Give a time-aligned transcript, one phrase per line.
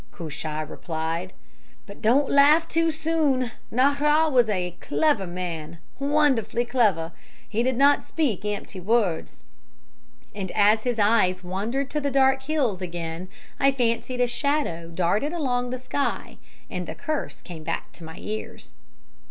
[0.11, 1.31] Cushai replied.
[1.85, 3.51] "'But don't laugh too soon.
[3.71, 7.11] Nahra was a clever man, wonderfully clever;
[7.47, 9.41] he did not speak empty words,'
[10.33, 13.29] and as his eyes wandered to the dark hills again
[13.59, 16.37] I fancied a shadow darted along the sky,
[16.67, 18.73] and the curse came back to my ears.